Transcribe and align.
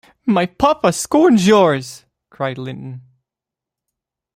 ‘My 0.25 0.47
papa 0.47 0.93
scorns 0.93 1.45
yours!’ 1.45 2.05
cried 2.31 2.57
Linton. 2.57 3.03